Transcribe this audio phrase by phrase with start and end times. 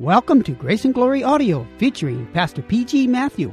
[0.00, 3.06] Welcome to Grace and Glory Audio featuring Pastor P.G.
[3.06, 3.52] Matthew,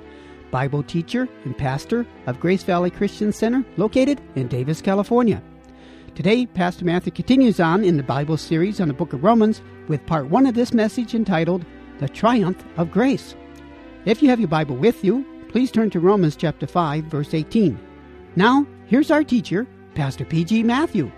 [0.50, 5.44] Bible teacher and pastor of Grace Valley Christian Center located in Davis, California.
[6.16, 10.06] Today, Pastor Matthew continues on in the Bible series on the book of Romans with
[10.06, 11.66] part one of this message entitled
[12.00, 13.36] The Triumph of Grace.
[14.06, 17.78] If you have your Bible with you, please turn to Romans chapter 5, verse 18.
[18.38, 20.64] Now, here's our teacher, Pastor P.G.
[20.64, 21.12] Matthew.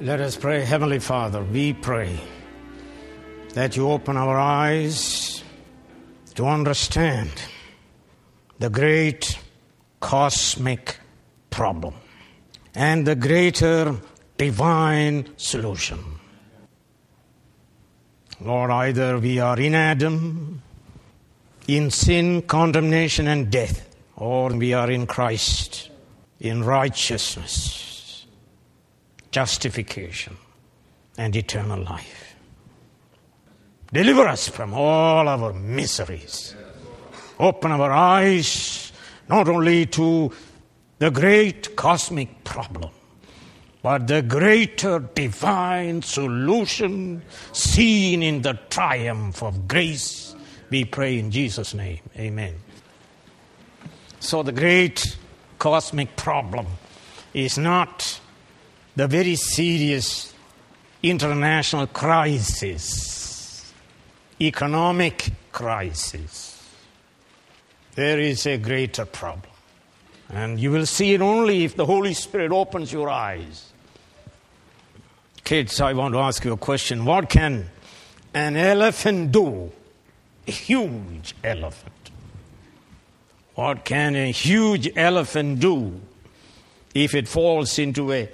[0.00, 0.64] Let us pray.
[0.64, 2.18] Heavenly Father, we pray
[3.54, 5.42] that you open our eyes
[6.34, 7.30] to understand
[8.58, 9.38] the great
[10.00, 10.98] cosmic
[11.50, 11.94] problem
[12.74, 13.96] and the greater
[14.38, 15.98] divine solution.
[18.40, 20.62] Lord, either we are in Adam,
[21.68, 25.90] in sin, condemnation, and death, or we are in Christ,
[26.40, 28.26] in righteousness,
[29.30, 30.36] justification,
[31.16, 32.31] and eternal life.
[33.92, 36.54] Deliver us from all our miseries.
[37.38, 38.92] Open our eyes
[39.28, 40.32] not only to
[40.98, 42.90] the great cosmic problem,
[43.82, 47.20] but the greater divine solution
[47.52, 50.36] seen in the triumph of grace.
[50.70, 52.00] We pray in Jesus' name.
[52.16, 52.54] Amen.
[54.20, 55.16] So, the great
[55.58, 56.66] cosmic problem
[57.34, 58.20] is not
[58.94, 60.32] the very serious
[61.02, 63.21] international crisis,
[64.40, 66.52] economic crisis.
[67.94, 69.50] There is a greater problem.
[70.30, 73.72] And you will see it only if the Holy Spirit opens your eyes.
[75.44, 77.04] Kids, I want to ask you a question.
[77.04, 77.68] What can
[78.32, 79.70] an elephant do?
[80.48, 81.92] A huge elephant.
[83.54, 86.00] What can a huge elephant do
[86.94, 88.30] if it falls into a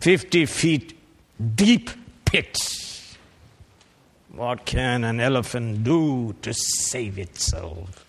[0.00, 0.98] 50 feet
[1.54, 1.90] deep
[2.24, 2.56] pit?
[4.36, 8.04] What can an elephant do to save itself?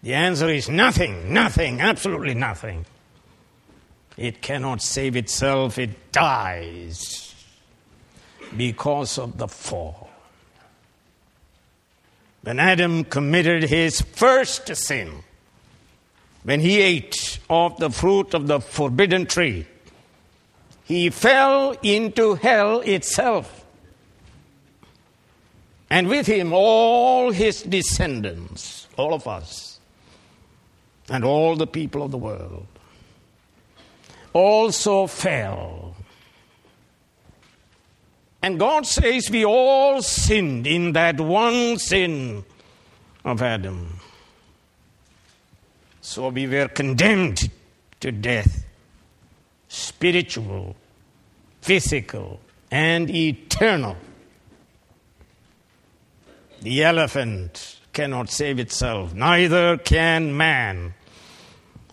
[0.00, 2.86] The answer is nothing, nothing, absolutely nothing.
[4.16, 7.34] It cannot save itself, it dies
[8.56, 10.08] because of the fall.
[12.42, 15.24] When Adam committed his first sin,
[16.44, 19.66] when he ate of the fruit of the forbidden tree,
[20.84, 23.65] he fell into hell itself.
[25.88, 29.78] And with him, all his descendants, all of us,
[31.08, 32.66] and all the people of the world
[34.32, 35.94] also fell.
[38.42, 42.44] And God says we all sinned in that one sin
[43.24, 43.98] of Adam.
[46.00, 47.50] So we were condemned
[48.00, 48.64] to death
[49.68, 50.76] spiritual,
[51.60, 53.96] physical, and eternal.
[56.66, 60.94] The elephant cannot save itself, neither can man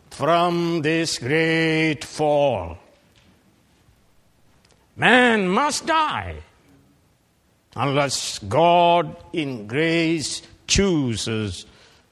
[0.10, 2.80] from this great fall.
[4.96, 6.38] Man must die
[7.76, 11.68] unless God in grace chooses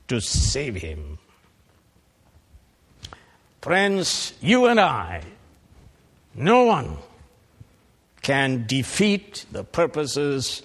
[0.08, 1.18] to save him.
[3.64, 5.24] Friends, you and I,
[6.36, 6.98] no one
[8.22, 10.62] can defeat the purposes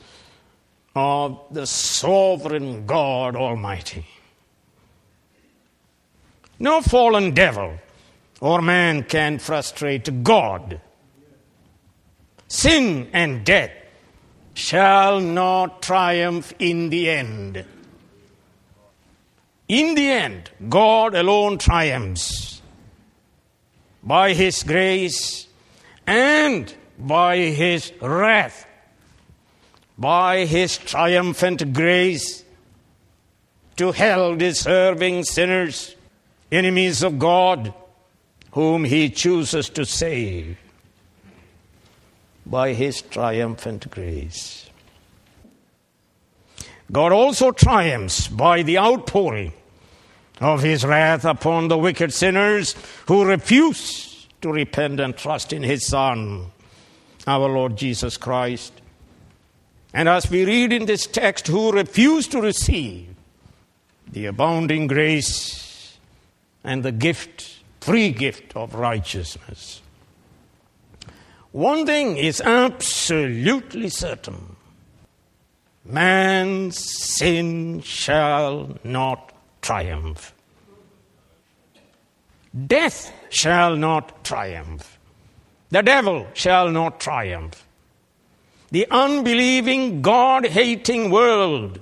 [0.96, 4.06] of the sovereign God Almighty.
[6.58, 7.78] No fallen devil
[8.40, 10.80] or man can frustrate God.
[12.48, 13.72] Sin and death
[14.54, 17.64] shall not triumph in the end.
[19.68, 22.62] In the end, God alone triumphs
[24.02, 25.46] by His grace
[26.06, 28.66] and by His wrath,
[29.98, 32.44] by His triumphant grace
[33.76, 35.94] to hell deserving sinners,
[36.50, 37.72] enemies of God,
[38.52, 40.58] whom He chooses to save
[42.44, 44.70] by His triumphant grace.
[46.90, 49.52] God also triumphs by the outpouring
[50.40, 52.74] of His wrath upon the wicked sinners
[53.08, 56.46] who refuse to repent and trust in His Son,
[57.26, 58.72] our Lord Jesus Christ.
[59.96, 63.08] And as we read in this text, who refuse to receive
[64.12, 65.96] the abounding grace
[66.62, 69.80] and the gift, free gift of righteousness.
[71.52, 74.56] One thing is absolutely certain
[75.82, 79.32] man's sin shall not
[79.62, 80.34] triumph.
[82.66, 84.98] Death shall not triumph.
[85.70, 87.65] The devil shall not triumph.
[88.70, 91.80] The unbelieving, God hating world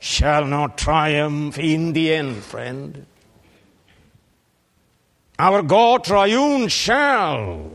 [0.00, 3.06] shall not triumph in the end, friend.
[5.38, 7.72] Our God triune shall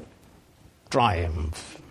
[0.89, 1.81] triumph.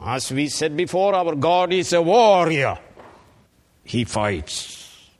[0.00, 2.78] As we said before, our God is a warrior.
[3.84, 5.10] He fights.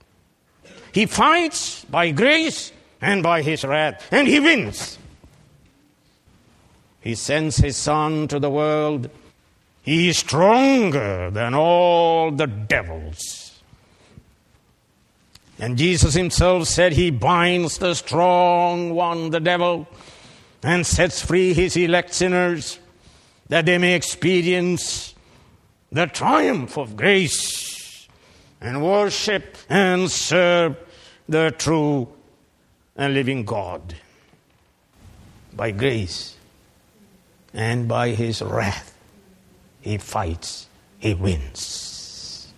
[0.92, 4.98] He fights by grace and by his wrath, and he wins.
[7.00, 9.10] He sends his Son to the world.
[9.86, 13.62] He is stronger than all the devils.
[15.60, 19.86] And Jesus himself said he binds the strong one, the devil,
[20.64, 22.80] and sets free his elect sinners
[23.48, 25.14] that they may experience
[25.92, 28.08] the triumph of grace
[28.60, 30.76] and worship and serve
[31.28, 32.08] the true
[32.96, 33.94] and living God
[35.54, 36.34] by grace
[37.54, 38.95] and by his wrath.
[39.86, 40.66] He fights,
[40.98, 42.52] he wins.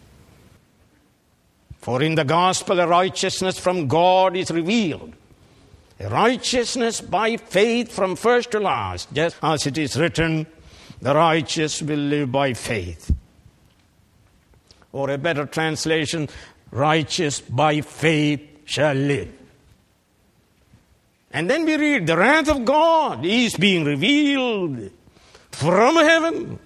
[1.77, 5.13] For in the gospel, a righteousness from God is revealed.
[6.01, 10.47] A righteousness by faith from first to last, just as it is written,
[11.03, 13.15] the righteous will live by faith.
[14.93, 16.31] Or a better translation,
[16.71, 19.35] righteous by faith shall live.
[21.31, 24.91] And then we read, the wrath of God is being revealed
[25.51, 26.59] from heaven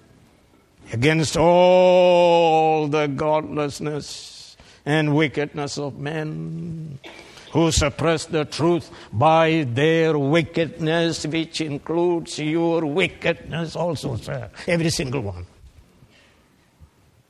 [0.93, 4.55] against all the godlessness
[4.85, 6.99] and wickedness of men
[7.51, 14.49] who suppress the truth by their wickedness, which includes your wickedness also, sir.
[14.67, 15.45] Every single one.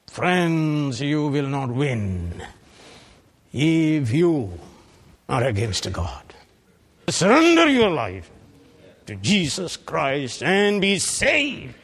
[0.08, 2.44] Friends, you will not win
[3.52, 4.60] if you
[5.30, 6.24] are against God.
[7.08, 8.30] Surrender your life
[9.06, 11.76] to Jesus Christ and be saved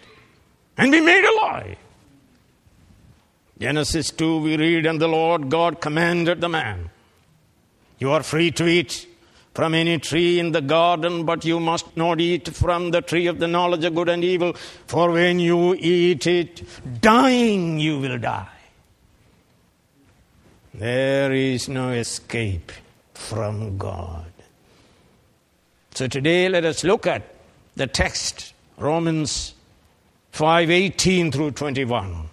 [0.80, 1.78] and be made alive.
[3.60, 6.90] Genesis 2, we read, And the Lord God commanded the man
[8.00, 9.06] you are free to eat
[9.54, 13.40] from any tree in the garden, but you must not eat from the tree of
[13.40, 14.54] the knowledge of good and evil,
[14.88, 16.64] for when you eat it,
[17.02, 18.48] dying you will die.
[20.74, 22.72] There is no escape
[23.14, 24.32] from God.
[25.94, 27.24] So today let us look at
[27.76, 29.56] the text, Romans
[30.32, 32.30] 5:18 through 21,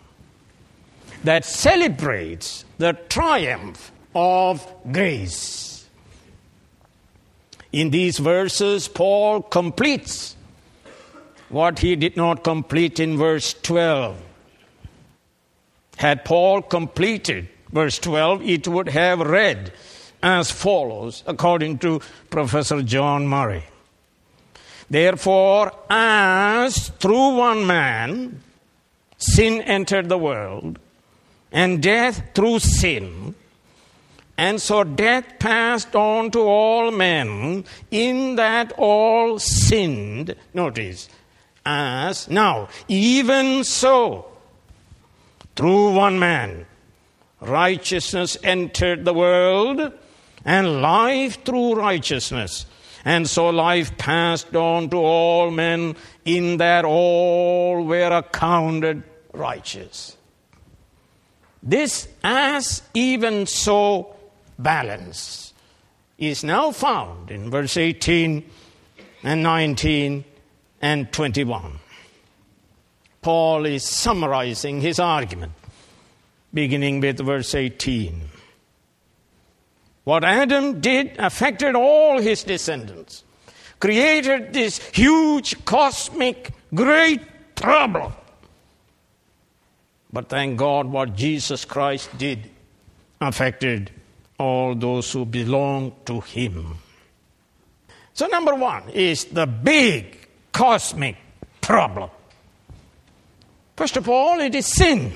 [1.25, 5.87] that celebrates the triumph of grace.
[7.73, 10.37] In these verses, Paul completes
[11.49, 14.17] what he did not complete in verse 12.
[15.97, 19.73] Had Paul completed verse 12, it would have read
[20.23, 22.01] as follows, according to
[22.31, 23.65] Professor John Murray.
[24.89, 28.41] Therefore, as through one man
[29.19, 30.79] sin entered the world,
[31.51, 33.35] and death through sin,
[34.39, 40.35] and so death passed on to all men, in that all sinned.
[40.53, 41.09] Notice,
[41.65, 44.27] as now, even so,
[45.57, 46.67] through one man,
[47.41, 49.93] righteousness entered the world,
[50.45, 52.67] and life through righteousness.
[53.07, 55.95] And so life passed on to all men,
[56.25, 60.17] in that all were accounted righteous.
[61.63, 64.17] This as even so
[64.59, 65.55] balance
[66.19, 68.45] is now found in verse 18
[69.23, 70.25] and 19
[70.83, 71.79] and 21.
[73.23, 75.53] Paul is summarizing his argument,
[76.53, 78.31] beginning with verse 18.
[80.07, 83.25] What Adam did affected all his descendants,
[83.81, 87.23] created this huge, cosmic, great
[87.57, 88.13] problem.
[90.13, 92.49] But thank God, what Jesus Christ did
[93.21, 93.91] affected
[94.39, 96.79] all those who belong to Him.
[98.15, 101.17] So, number one is the big cosmic
[101.61, 102.11] problem.
[103.77, 105.13] First of all, it is sin.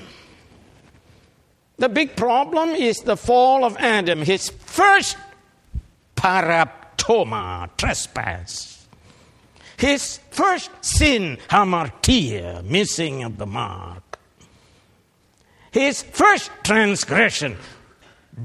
[1.81, 5.17] The big problem is the fall of Adam, his first
[6.15, 8.85] paraptoma, trespass.
[9.77, 14.19] His first sin, hamartia, missing of the mark.
[15.71, 17.57] His first transgression,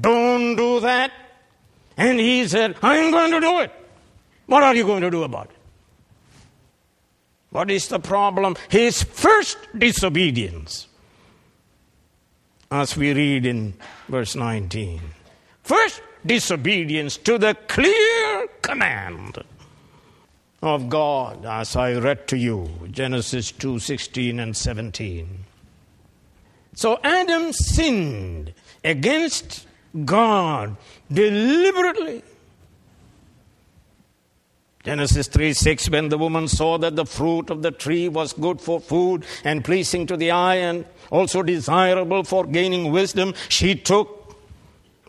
[0.01, 1.11] don't do that.
[1.95, 3.71] And he said, I'm going to do it.
[4.47, 5.57] What are you going to do about it?
[7.51, 8.55] What is the problem?
[8.69, 10.87] His first disobedience,
[12.71, 13.73] as we read in
[14.07, 15.01] verse 19.
[15.63, 19.43] First disobedience to the clear command.
[20.61, 25.45] of God as I read to you Genesis 2:16 and 17.
[26.73, 29.67] So Adam sinned against
[30.05, 30.77] God
[31.11, 32.23] deliberately.
[34.87, 38.61] Genesis 3 6, when the woman saw that the fruit of the tree was good
[38.61, 44.39] for food and pleasing to the eye and also desirable for gaining wisdom, she took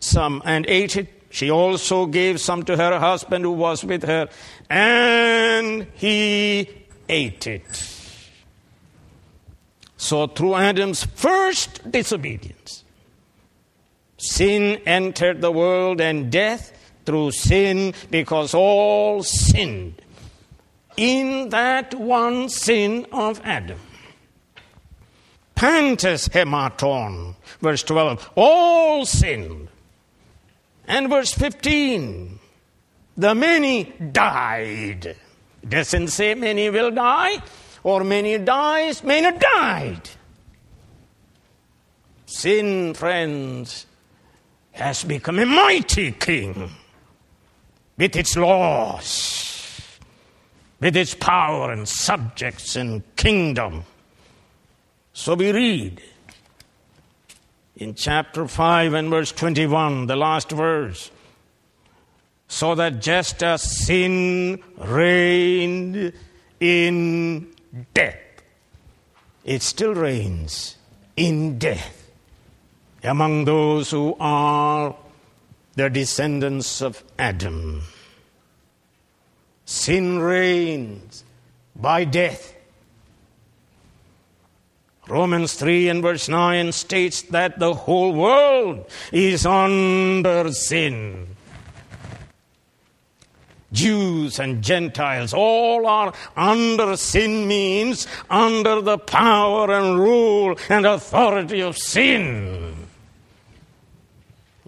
[0.01, 1.07] some and ate it.
[1.31, 4.29] She also gave some to her husband who was with her,
[4.69, 6.69] and he
[7.09, 8.01] ate it.
[9.97, 12.83] So, through Adam's first disobedience,
[14.17, 16.73] sin entered the world and death
[17.09, 19.95] through sin because all sinned
[20.99, 23.81] in that one sin of Adam.
[25.55, 29.69] Pantes hemarton, verse 12, all sinned.
[30.87, 32.39] And verse 15,
[33.17, 35.17] the many died.
[35.67, 37.43] Doesn't say many will die,
[37.83, 40.11] or many dies, many died.
[42.27, 43.87] Sin, friends,
[44.73, 46.71] has become a mighty king
[47.99, 49.99] with its laws,
[50.81, 53.85] with its power and subjects and kingdom.
[55.13, 56.01] So we read
[57.77, 61.11] in chapter 5 and verse 21, the last verse.
[62.47, 66.13] So that just as sin reigned
[66.61, 67.49] in
[67.93, 68.17] death,
[69.45, 70.77] it still reigns
[71.17, 72.11] in death
[73.03, 74.95] among those who are
[75.79, 77.83] the descendants of Adam.
[79.65, 81.23] Sin reigns
[81.77, 82.53] by death.
[85.07, 91.29] Romans 3 and verse 9 states that the whole world is under sin.
[93.71, 101.63] Jews and Gentiles, all are under sin means under the power and rule and authority
[101.63, 102.68] of sin.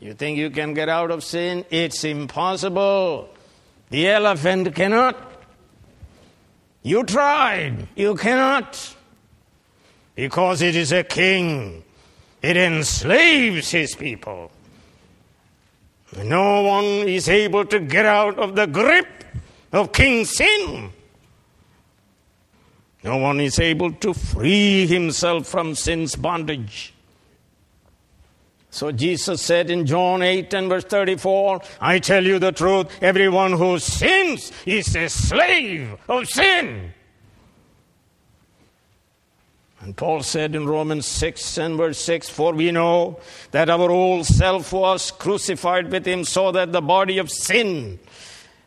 [0.00, 1.64] You think you can get out of sin?
[1.70, 3.28] It's impossible.
[3.90, 5.16] The elephant cannot.
[6.82, 7.86] You tried.
[7.94, 8.96] You cannot.
[10.14, 11.84] Because it is a king,
[12.40, 14.50] it enslaves his people.
[16.24, 19.24] No one is able to get out of the grip
[19.72, 20.90] of King Sin.
[23.04, 26.92] No one is able to free himself from sin's bondage.
[28.70, 33.52] So Jesus said in John 8 and verse 34, I tell you the truth, everyone
[33.52, 36.92] who sins is a slave of sin.
[39.80, 43.18] And Paul said in Romans 6 and verse 6, For we know
[43.50, 47.98] that our old self was crucified with him so that the body of sin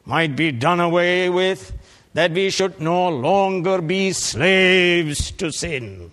[0.05, 1.71] might be done away with,
[2.13, 6.11] that we should no longer be slaves to sin.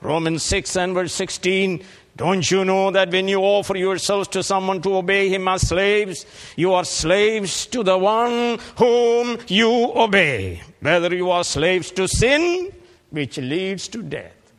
[0.00, 1.84] Romans 6 and verse 16,
[2.16, 6.26] don't you know that when you offer yourselves to someone to obey him as slaves,
[6.56, 10.62] you are slaves to the one whom you obey?
[10.80, 12.70] Whether you are slaves to sin,
[13.10, 14.52] which leads to death,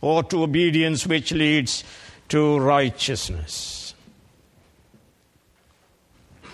[0.00, 1.84] or to obedience, which leads
[2.28, 3.94] to righteousness.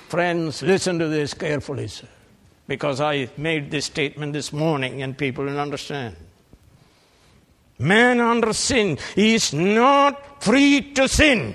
[0.09, 2.07] Friends, listen to this carefully, sir,
[2.69, 6.17] because I made this statement this morning and people don't understand.
[7.85, 11.55] Man under sin is not free to sin.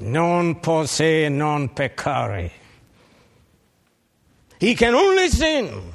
[0.00, 2.50] Non posse, non peccare.
[4.58, 5.92] He can only sin.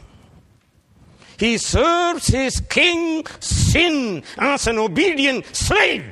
[1.38, 6.06] He serves his king sin as an obedient slave.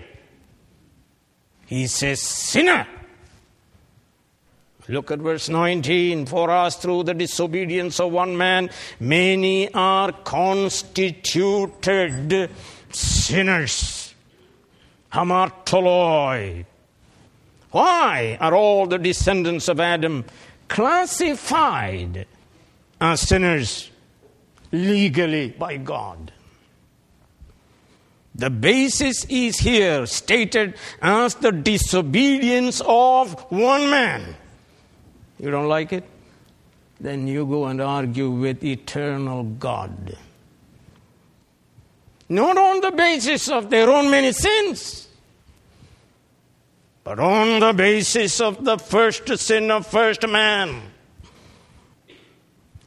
[1.66, 2.86] He's a sinner.
[4.88, 6.28] Look at verse 19.
[6.28, 11.72] For us, through the disobedience of one man, many are constituted
[12.92, 14.14] sinners.
[15.12, 16.66] Hamartoloi.
[17.72, 20.24] Why are all the descendants of Adam
[20.68, 22.28] classified
[23.02, 23.90] as sinners
[24.72, 26.32] legally by God?
[28.36, 34.36] The basis is here stated as the disobedience of one man.
[35.40, 36.04] You don't like it?
[37.00, 40.18] Then you go and argue with eternal God.
[42.30, 45.08] Not on the basis of their own many sins,
[47.04, 50.82] but on the basis of the first sin of first man.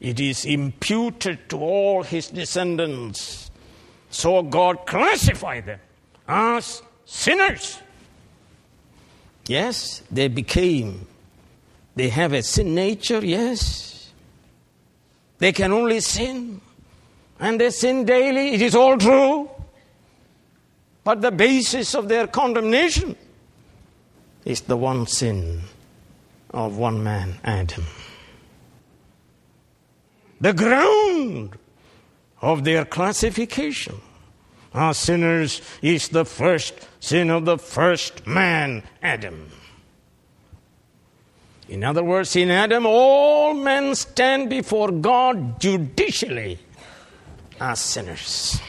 [0.01, 3.51] It is imputed to all his descendants.
[4.09, 5.79] So God classified them
[6.27, 7.79] as sinners.
[9.47, 11.07] Yes, they became
[11.95, 14.11] they have a sin nature, yes.
[15.39, 16.61] They can only sin.
[17.39, 18.53] And they sin daily.
[18.53, 19.49] It is all true.
[21.03, 23.15] But the basis of their condemnation
[24.45, 25.61] is the one sin
[26.51, 27.85] of one man, Adam.
[30.41, 31.57] The ground
[32.41, 33.95] of their classification
[34.73, 39.51] as sinners is the first sin of the first man, Adam.
[41.69, 46.57] In other words, in Adam, all men stand before God judicially
[47.61, 48.59] as sinners.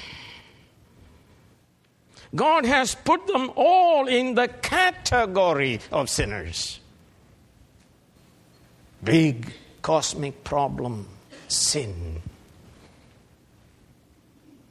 [2.35, 6.79] God has put them all in the category of sinners.
[9.03, 11.09] Big cosmic problem
[11.49, 12.21] sin.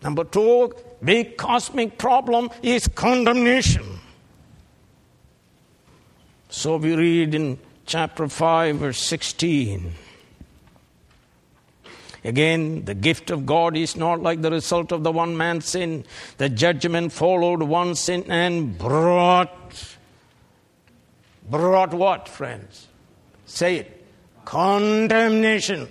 [0.04, 0.72] Number two,
[1.04, 4.00] big cosmic problem is condemnation.
[6.50, 7.60] So we read in
[7.90, 9.94] chapter 5, verse 16.
[12.24, 16.06] Again, the gift of God is not like the result of the one man's sin.
[16.38, 19.98] The judgment followed one sin and brought.
[21.50, 22.88] Brought what, friends?
[23.48, 24.06] Say it.
[24.46, 25.90] Condemnation.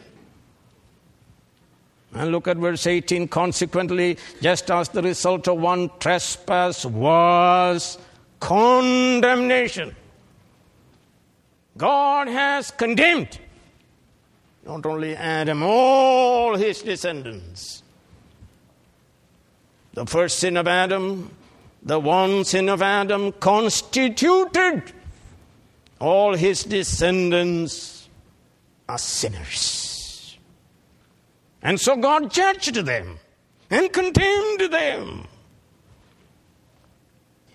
[2.15, 3.27] And look at verse 18.
[3.27, 7.99] Consequently, just as the result of one trespass was
[8.39, 9.97] condemnation.
[11.79, 13.39] God has condemned
[14.67, 17.83] not only Adam, all his descendants.
[19.95, 21.35] The first sin of Adam,
[21.83, 24.93] the one sin of Adam, constituted
[26.01, 28.09] all his descendants
[28.89, 30.39] as sinners.
[31.63, 33.19] And so God judged them
[33.71, 35.27] and condemned them.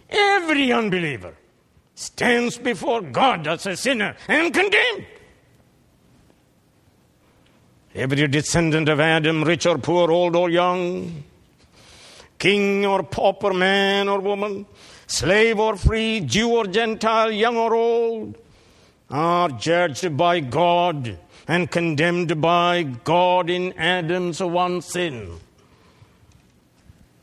[0.09, 1.35] Every unbeliever
[1.95, 5.05] stands before God as a sinner and condemned.
[7.95, 11.23] Every descendant of Adam, rich or poor, old or young,
[12.39, 14.65] king or pauper, man or woman,
[15.05, 18.37] slave or free, Jew or Gentile, young or old,
[19.11, 25.39] are judged by God and condemned by God in Adam's one sin.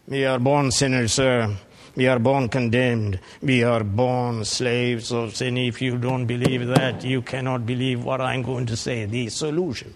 [0.06, 1.56] We are born sinners, sir.
[1.96, 3.18] We are born condemned.
[3.42, 5.56] We are born slaves of sin.
[5.56, 9.94] If you don't believe that, you cannot believe what I'm going to say the solution.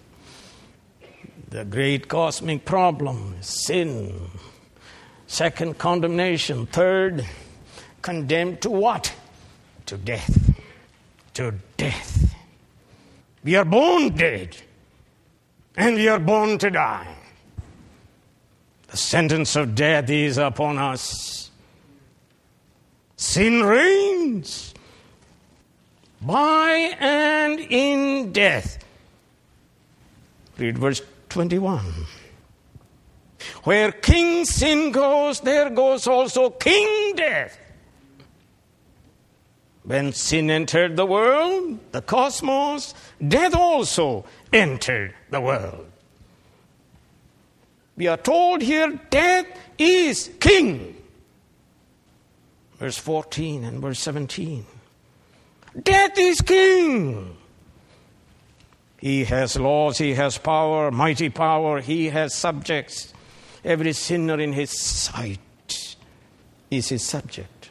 [1.49, 4.29] The great cosmic problem sin.
[5.27, 6.65] Second, condemnation.
[6.65, 7.25] Third,
[8.01, 9.13] condemned to what?
[9.85, 10.59] To death.
[11.35, 12.35] To death.
[13.43, 14.57] We are born dead,
[15.77, 17.15] and we are born to die.
[18.87, 21.44] The sentence of death is upon us
[23.17, 24.73] Sin reigns
[26.21, 28.83] by and in death.
[30.57, 31.83] Read verse 21.
[33.63, 37.57] Where King sin goes, there goes also King death.
[39.83, 45.85] When sin entered the world, the cosmos, death also entered the world.
[47.95, 49.45] We are told here death
[49.77, 50.94] is king
[52.77, 54.65] verse 14 and verse 17.
[55.83, 57.37] Death is king.
[58.97, 63.13] He has laws, he has power, mighty power, he has subjects.
[63.63, 65.95] Every sinner in his sight
[66.71, 67.69] is his subject.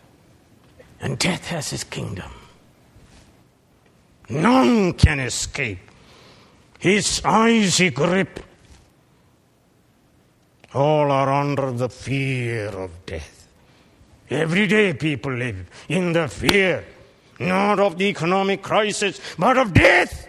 [1.00, 2.30] And death has his kingdom.
[4.28, 5.78] None can escape
[6.78, 8.40] his icy grip.
[10.72, 13.43] All are under the fear of death.
[14.34, 16.84] Every day people live in the fear,
[17.38, 20.28] not of the economic crisis, but of death.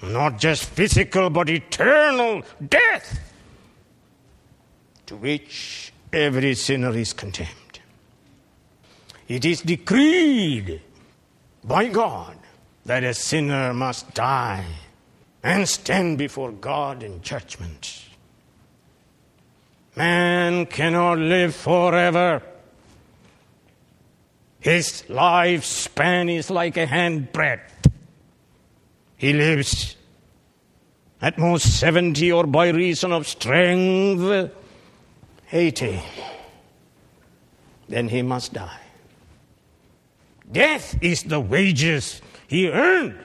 [0.00, 3.34] Not just physical, but eternal death,
[5.06, 7.80] to which every sinner is condemned.
[9.26, 10.82] It is decreed
[11.64, 12.36] by God
[12.86, 14.66] that a sinner must die
[15.42, 18.04] and stand before God in judgment.
[19.96, 22.40] Man cannot live forever.
[24.62, 27.90] His lifespan is like a handbreadth.
[29.16, 29.96] He lives
[31.20, 34.52] at most 70 or by reason of strength
[35.50, 36.00] 80.
[37.88, 38.80] Then he must die.
[40.50, 43.18] Death is the wages he earned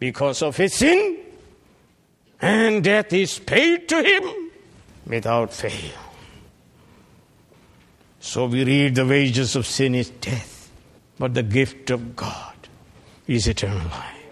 [0.00, 1.18] because of his sin,
[2.42, 4.50] and death is paid to him
[5.06, 6.05] without fail.
[8.26, 10.68] So we read the wages of sin is death,
[11.16, 12.56] but the gift of God
[13.28, 14.24] is eternal life.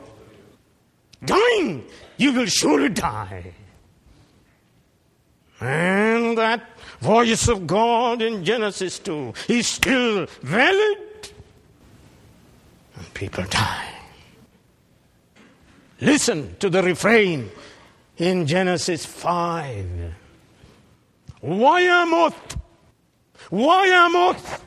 [1.24, 1.84] dying,
[2.16, 3.54] you will surely die.
[5.60, 6.68] And that
[7.00, 11.30] voice of God in Genesis 2 is still valid.
[12.96, 13.94] And people die.
[16.00, 17.48] Listen to the refrain
[18.18, 19.86] in Genesis 5.
[21.44, 22.58] Wayamoth,
[23.50, 24.62] Wayamoth,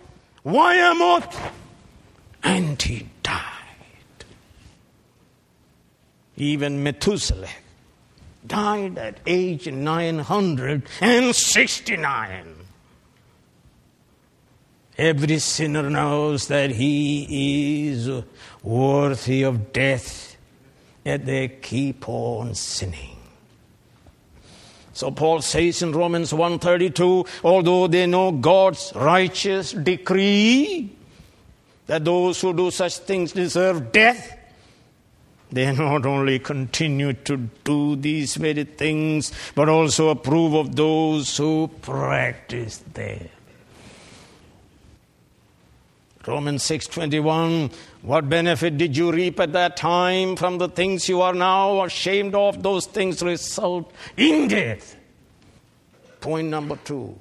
[0.46, 1.52] Wayamoth.
[2.44, 3.44] And he died.
[6.36, 7.48] Even Methuselah
[8.46, 12.56] died at age 969.
[14.98, 18.10] Every sinner knows that he is
[18.64, 20.38] worthy of death,
[21.06, 23.17] yet they keep on sinning.
[24.98, 30.90] So Paul says in Romans 1:32, although they know God's righteous decree
[31.86, 34.36] that those who do such things deserve death,
[35.52, 41.70] they not only continue to do these very things, but also approve of those who
[41.84, 43.30] practice them.
[46.28, 51.34] Romans 6:21 What benefit did you reap at that time from the things you are
[51.34, 54.96] now ashamed of those things result in death
[56.20, 57.16] point number 2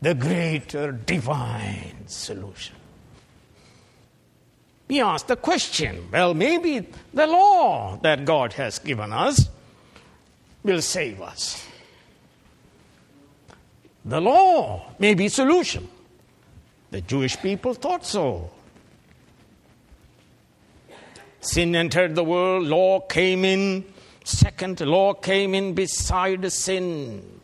[0.00, 2.76] the greater divine solution
[4.88, 9.48] we ask the question well, maybe the law that God has given us
[10.62, 11.64] will save us.
[14.04, 15.88] The law may be solution.
[16.90, 18.50] The Jewish people thought so.
[21.40, 23.84] Sin entered the world, law came in.
[24.24, 27.40] Second, law came in beside sin.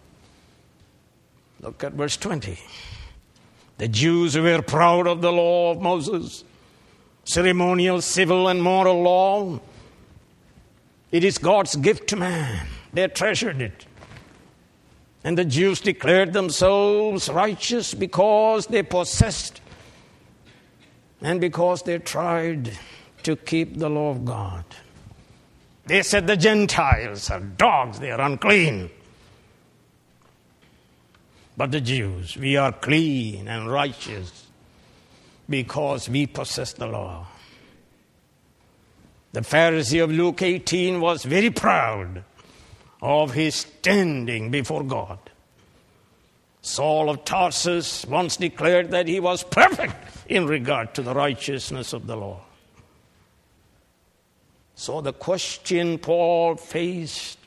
[1.61, 2.59] Look at verse 20.
[3.79, 6.45] The Jews were proud of the law of Moses
[7.25, 9.59] ceremonial, civil, and moral law.
[11.11, 12.67] It is God's gift to man.
[12.93, 13.87] They treasured it.
[15.25, 19.63] And the Jews declared themselves righteous because they possessed
[21.23, 22.79] and because they tried
[23.23, 24.65] to keep the law of God.
[25.87, 28.91] They said the Gentiles are dogs, they are unclean.
[31.57, 34.47] But the Jews, we are clean and righteous
[35.49, 37.27] because we possess the law.
[39.33, 42.25] The Pharisee of Luke 18 was very proud
[43.05, 45.19] of his standing before God.
[46.63, 49.95] Saul of Tarsus once declared that he was perfect
[50.29, 52.41] in regard to the righteousness of the law.
[54.75, 57.39] So the question Paul faced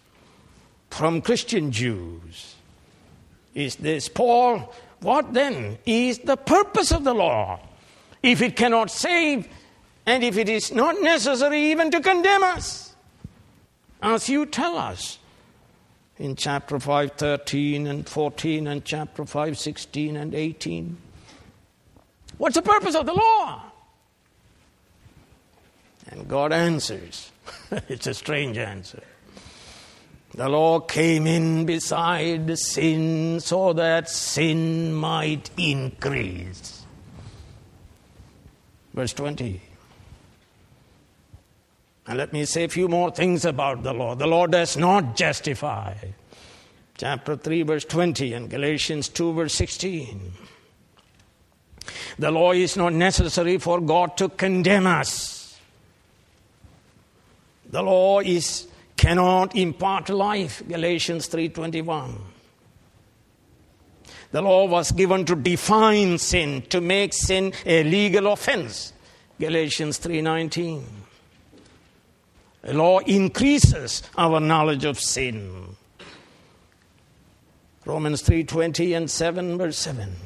[0.91, 2.55] from Christian Jews
[3.53, 7.59] is this Paul, what then is the purpose of the law?
[8.23, 9.47] if it cannot save,
[10.05, 12.95] and if it is not necessary even to condemn us,
[14.01, 15.19] as you tell us
[16.19, 20.97] in chapter 5, 13 and 14, and chapter 5, 16 and 18.
[22.37, 23.63] What's the purpose of the law?
[26.09, 27.31] And God answers.
[27.89, 29.03] it's a strange answer.
[30.33, 36.83] The law came in beside sin so that sin might increase.
[38.93, 39.61] Verse 20.
[42.07, 44.15] And let me say a few more things about the law.
[44.15, 45.95] The law does not justify.
[46.97, 50.31] Chapter 3, verse 20, and Galatians 2, verse 16.
[52.17, 55.59] The law is not necessary for God to condemn us.
[57.69, 60.63] The law is cannot impart life.
[60.67, 62.15] Galatians 3:21.
[64.31, 68.93] The law was given to define sin, to make sin a legal offense.
[69.39, 70.83] Galatians 3:19.
[72.67, 75.77] The law increases our knowledge of sin.
[77.85, 80.17] Romans 3:20 and 7 verse 7.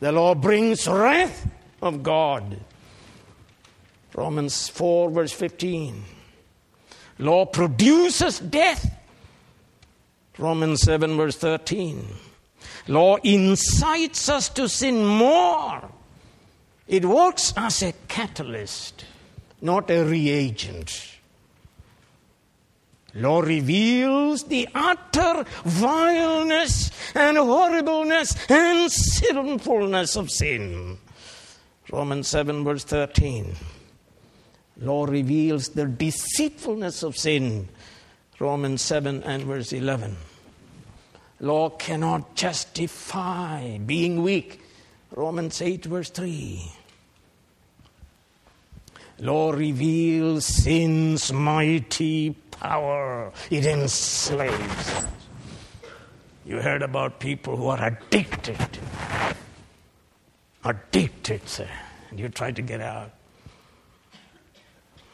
[0.00, 1.48] The law brings wrath
[1.80, 2.60] of God.
[4.14, 6.04] Romans 4 verse 15.
[7.18, 8.90] Law produces death.
[10.36, 12.08] Romans 7 verse 13.
[12.88, 15.88] Law incites us to sin more.
[16.86, 19.06] It works as a catalyst,
[19.62, 21.17] not a reagent.
[23.18, 30.98] Law reveals the utter vileness and horribleness and sinfulness of sin.
[31.90, 33.56] Romans 7, verse 13.
[34.80, 37.68] Law reveals the deceitfulness of sin.
[38.38, 40.16] Romans 7 and verse 11.
[41.40, 44.60] Law cannot justify being weak.
[45.10, 46.72] Romans 8, verse 3.
[49.20, 53.32] Law reveals sin's mighty power.
[53.50, 55.06] It enslaves.
[56.44, 58.78] You heard about people who are addicted.
[60.64, 61.68] Addicted, sir.
[62.10, 63.12] And you try to get out.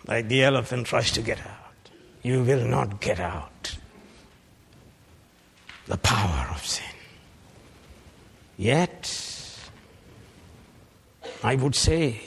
[0.06, 1.90] Like the elephant tries to get out.
[2.22, 3.76] You will not get out.
[5.86, 6.84] The power of sin.
[8.56, 9.12] Yet,
[11.42, 12.20] I would say,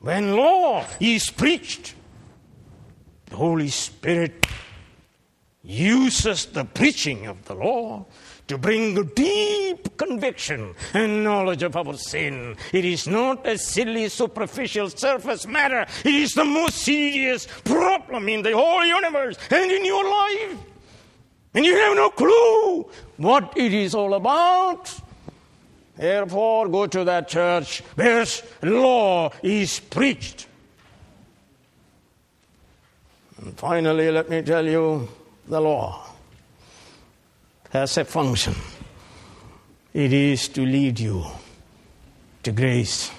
[0.00, 1.94] when law is preached,
[3.32, 4.46] the Holy Spirit
[5.62, 8.04] uses the preaching of the law
[8.46, 12.54] to bring deep conviction and knowledge of our sin.
[12.74, 15.86] It is not a silly, superficial surface matter.
[16.04, 20.58] It is the most serious problem in the whole universe and in your life.
[21.54, 24.94] And you have no clue what it is all about.
[25.96, 28.26] Therefore, go to that church where
[28.62, 30.48] law is preached.
[33.42, 35.08] And finally, let me tell you
[35.46, 36.06] the law
[37.70, 38.54] has a function
[39.92, 41.24] it is to lead you
[42.42, 43.10] to grace,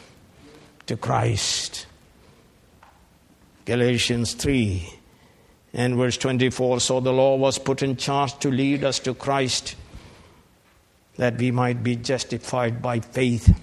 [0.87, 1.85] to Christ.
[3.65, 4.89] Galatians 3
[5.73, 9.75] and verse 24 So the law was put in charge to lead us to Christ,
[11.17, 13.55] that we might be justified by faith.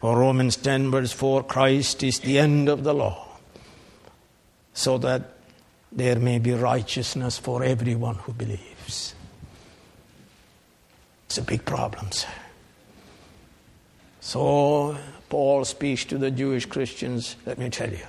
[0.00, 3.25] Or Romans 10, verse 4 Christ is the end of the law,
[4.76, 5.22] so that
[5.90, 9.14] there may be righteousness for everyone who believes.
[11.24, 12.28] It's a big problem, sir.
[14.20, 14.98] So,
[15.30, 18.06] Paul speaks to the Jewish Christians, let me tell you,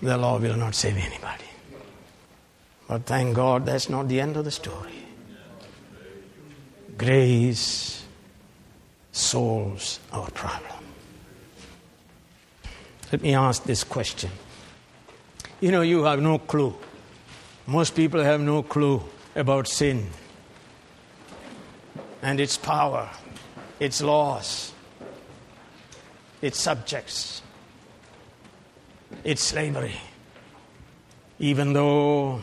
[0.00, 1.50] the law will not save anybody.
[2.86, 5.02] But thank God that's not the end of the story.
[6.96, 8.04] Grace
[9.10, 10.84] solves our problem.
[13.10, 14.30] Let me ask this question.
[15.60, 16.74] You know, you have no clue.
[17.66, 19.02] Most people have no clue
[19.34, 20.06] about sin
[22.22, 23.10] and its power,
[23.80, 24.72] its laws,
[26.40, 27.42] its subjects,
[29.24, 29.96] its slavery.
[31.40, 32.42] Even though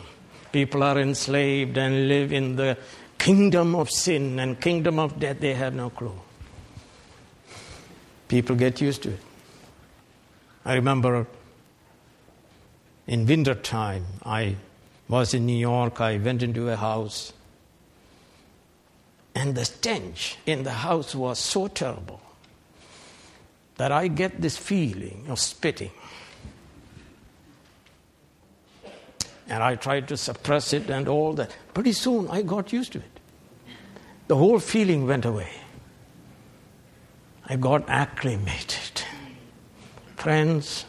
[0.52, 2.76] people are enslaved and live in the
[3.18, 6.18] kingdom of sin and kingdom of death, they have no clue.
[8.28, 9.20] People get used to it.
[10.64, 11.26] I remember
[13.06, 14.56] in winter time, I
[15.08, 16.00] was in New York.
[16.00, 17.32] I went into a house,
[19.34, 22.20] and the stench in the house was so terrible
[23.76, 25.92] that I get this feeling of spitting.
[29.48, 31.54] And I tried to suppress it and all that.
[31.72, 33.20] Pretty soon I got used to it.
[34.26, 35.52] The whole feeling went away.
[37.48, 39.02] I got acclimated.
[40.16, 40.84] Friends,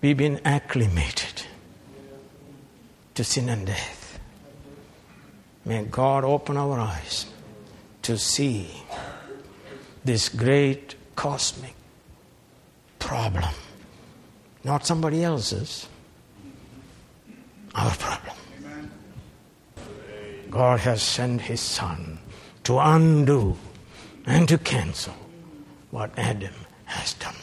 [0.00, 1.42] we've been acclimated
[3.14, 4.18] to sin and death.
[5.64, 7.26] May God open our eyes
[8.02, 8.68] to see
[10.04, 11.74] this great cosmic
[12.98, 13.52] problem,
[14.64, 15.88] not somebody else's,
[17.74, 18.36] our problem.
[20.50, 22.18] God has sent His Son
[22.64, 23.56] to undo
[24.26, 25.14] and to cancel
[25.90, 27.34] what Adam has done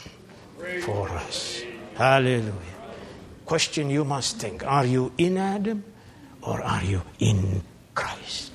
[0.82, 1.55] for us.
[1.96, 2.52] Hallelujah.
[3.44, 5.84] Question you must think are you in Adam
[6.42, 7.62] or are you in
[7.94, 8.52] Christ?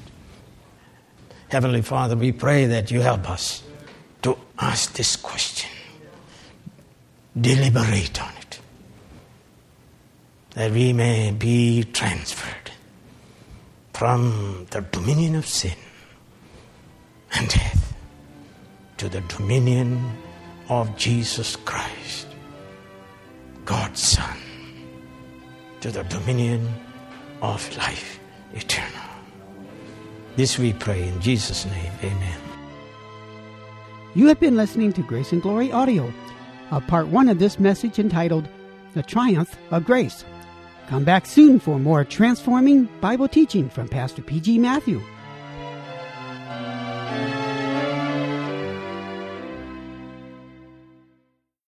[1.49, 3.63] Heavenly Father, we pray that you help us
[4.21, 5.69] to ask this question,
[7.39, 8.60] deliberate on it,
[10.51, 12.71] that we may be transferred
[13.93, 15.75] from the dominion of sin
[17.34, 17.93] and death
[18.97, 20.12] to the dominion
[20.69, 22.27] of Jesus Christ,
[23.65, 24.38] God's Son,
[25.82, 26.67] to the dominion
[27.41, 28.19] of life
[28.54, 28.89] eternal.
[30.36, 31.91] This we pray in Jesus' name.
[32.04, 32.39] Amen.
[34.15, 36.12] You have been listening to Grace and Glory Audio,
[36.71, 38.47] a part one of this message entitled
[38.93, 40.26] The Triumph of Grace.
[40.88, 44.58] Come back soon for more transforming Bible teaching from Pastor P.G.
[44.58, 45.02] Matthew